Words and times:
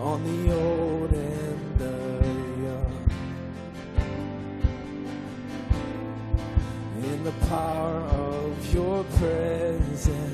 On 0.00 0.22
the 0.22 0.52
old 0.52 1.12
and 1.12 1.78
the 1.78 1.96
young 2.62 3.10
in 7.02 7.24
the 7.24 7.32
power 7.48 8.02
of 8.02 8.74
your 8.74 9.02
presence. 9.18 10.33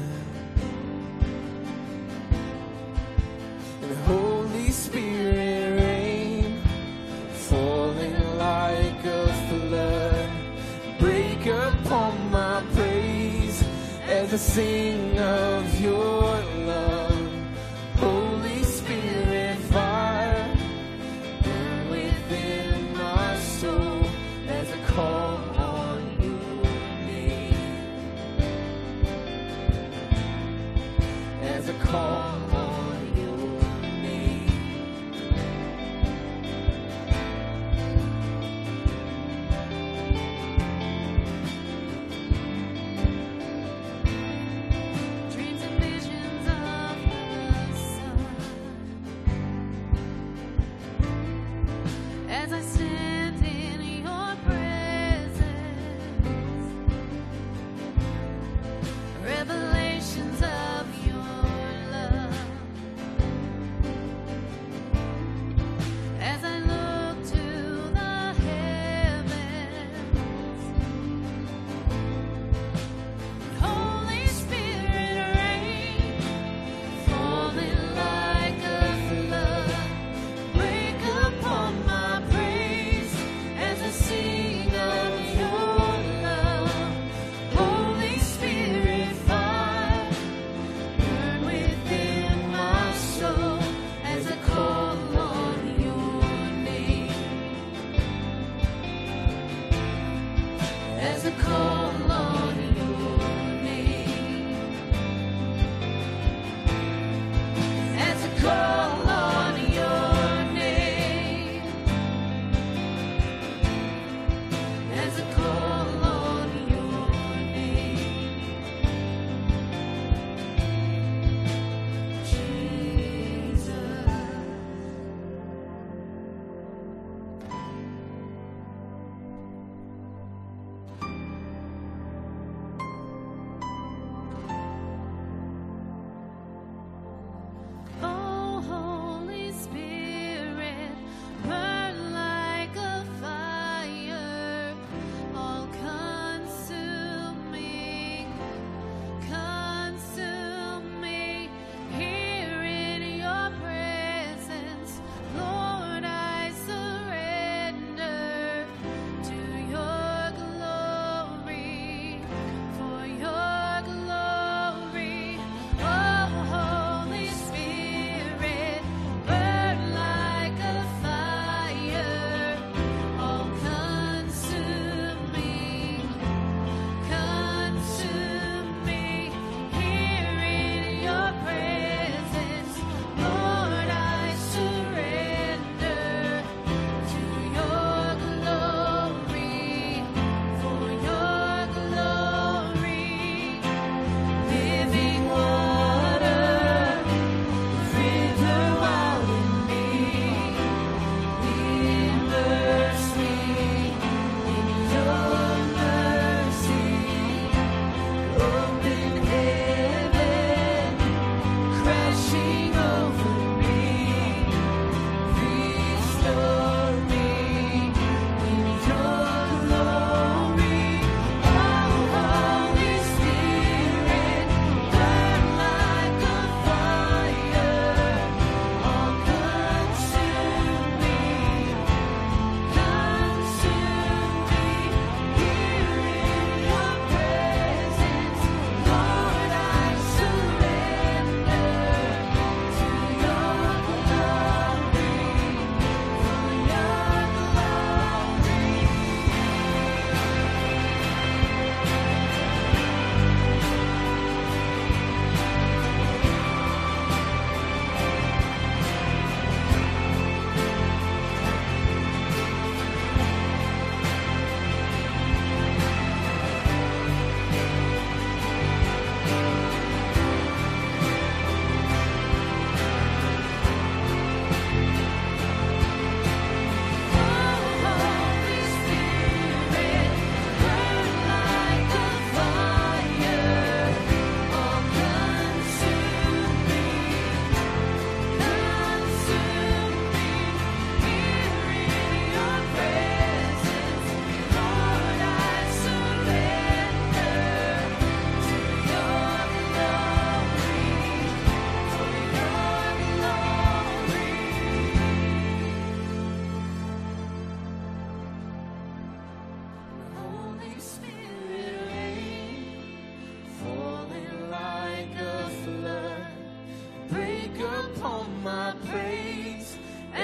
sing 14.41 15.19
of 15.19 15.81
your 15.83 16.40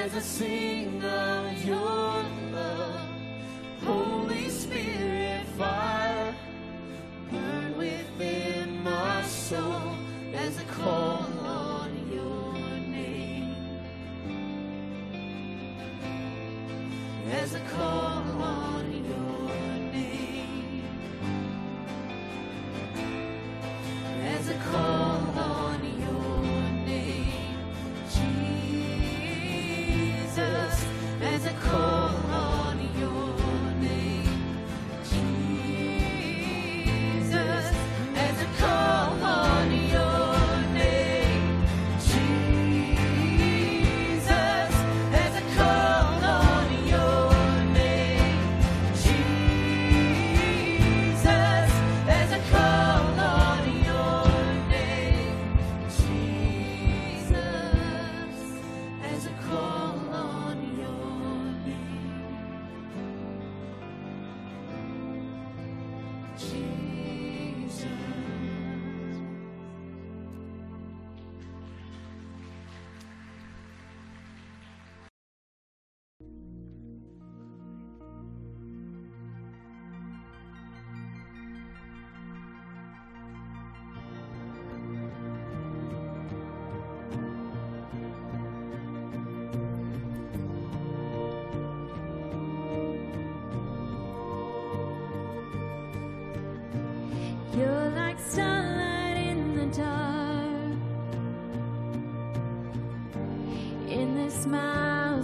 as 0.06 0.14
I 0.14 0.20
sing 0.20 1.03
of 1.03 1.64
your 1.64 2.23
love. 2.53 3.08
Holy 3.82 4.49
Spirit, 4.49 5.44
fire. 5.58 5.95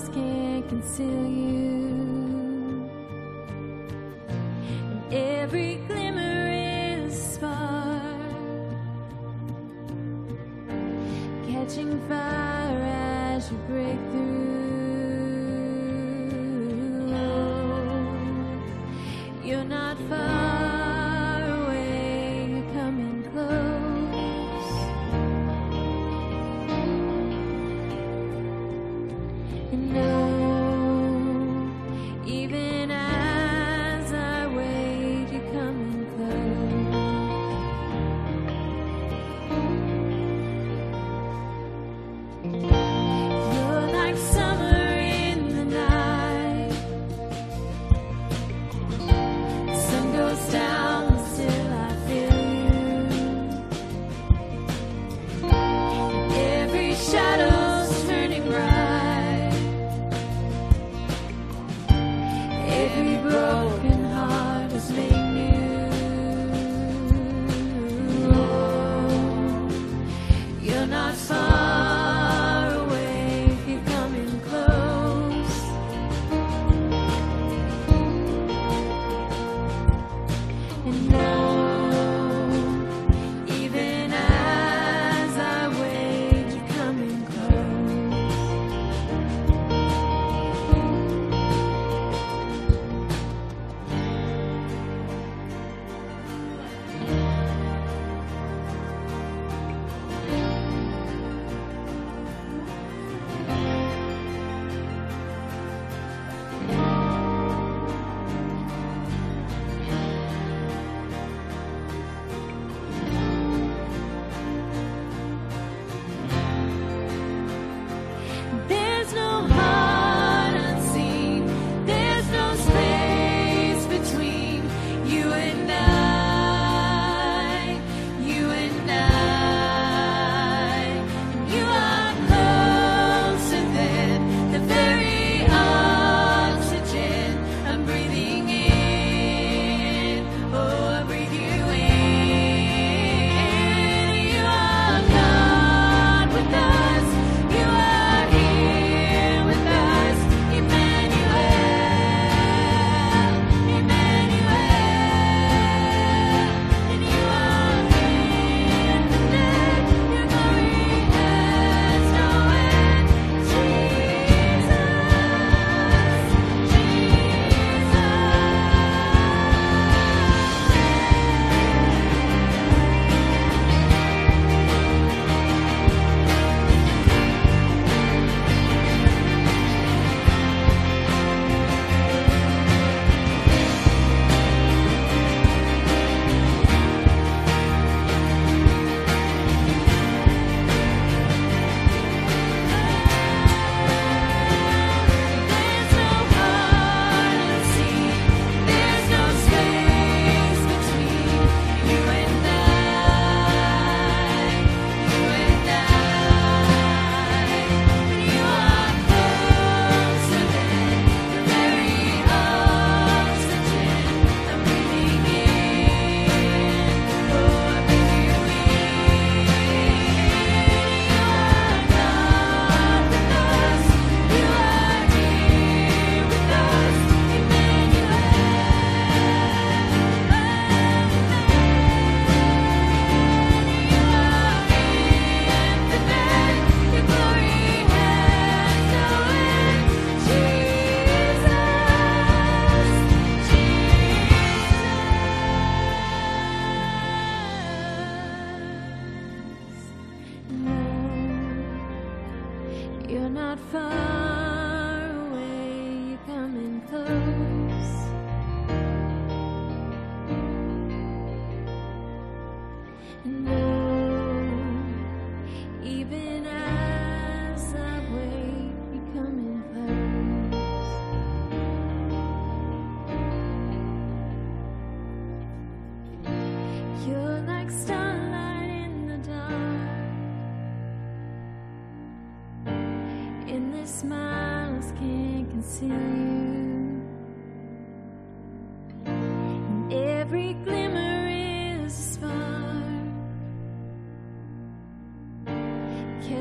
can't 0.09 0.69
conceal 0.69 1.29
you. 1.29 1.72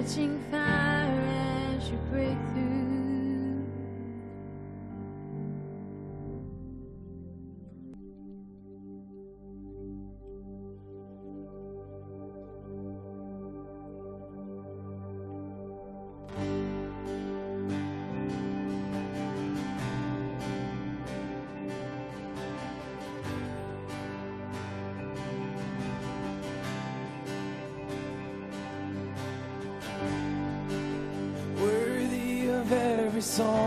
catching 0.01 0.39
fire 0.49 1.77
as 1.77 1.89
you 1.91 1.97
break 2.09 2.37
through. 2.53 2.80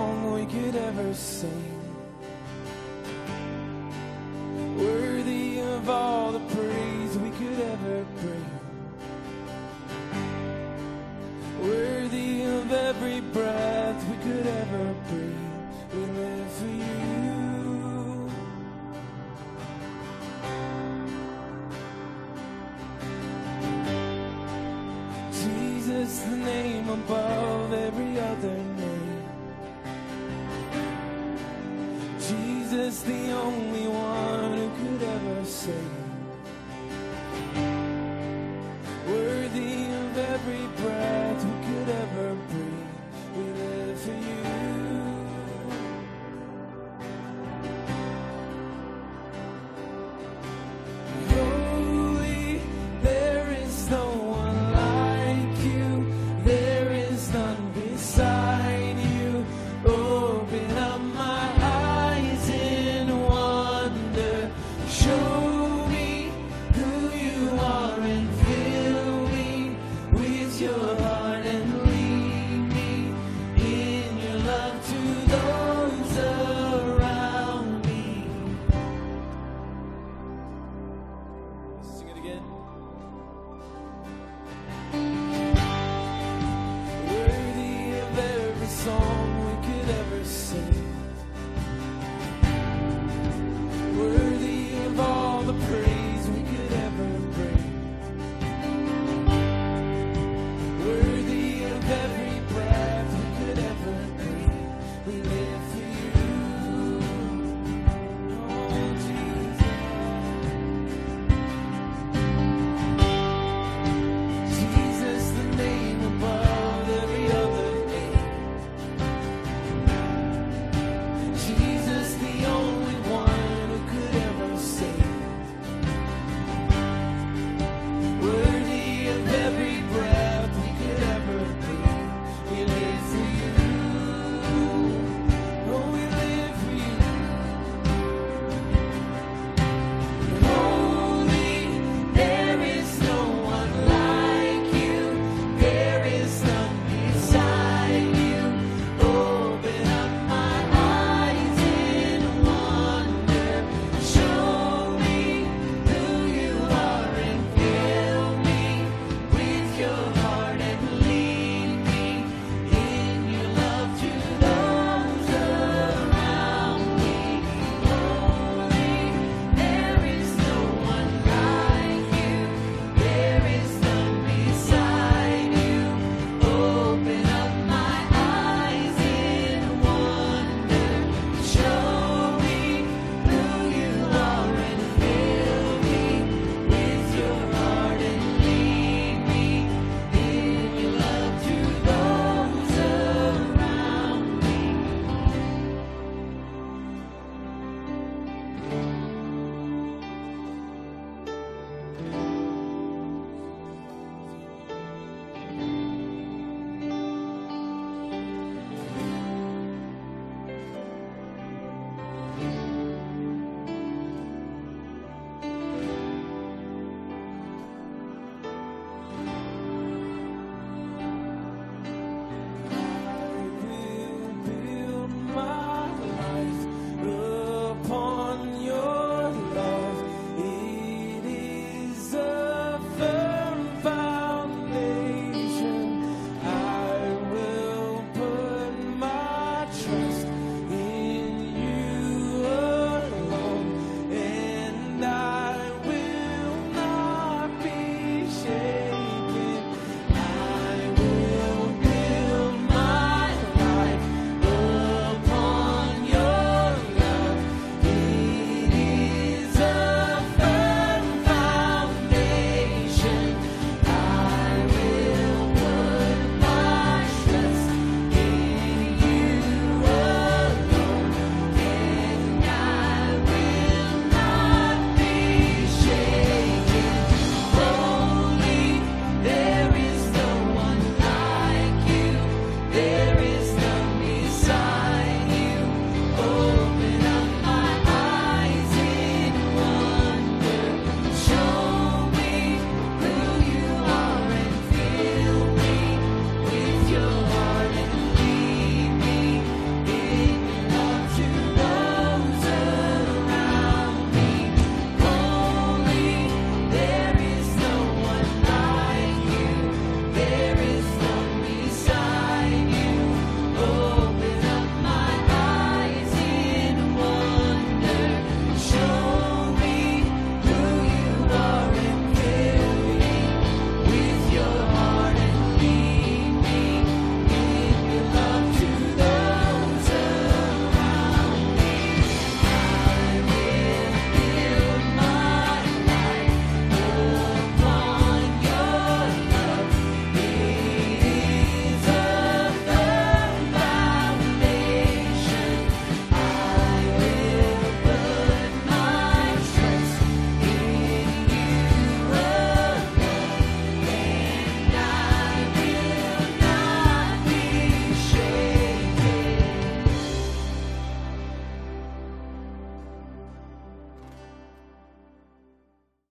song 0.05 0.33
we 0.35 0.45
could 0.47 0.77
ever 0.77 1.15
sing. 1.15 1.71
Worthy 4.77 5.61
of 5.61 5.89
all 5.89 6.33
the 6.33 6.54